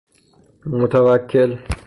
[0.71, 1.49] متوکل